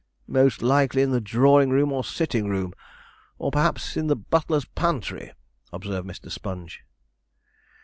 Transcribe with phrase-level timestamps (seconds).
[0.25, 2.73] 'Most likely in the drawing room or the sitting room,
[3.37, 5.33] or perhaps in the butler's pantry,'
[5.71, 6.31] observed Mr.
[6.31, 6.81] Sponge.